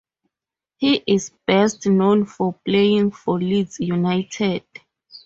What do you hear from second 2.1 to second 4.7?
for playing for Leeds United.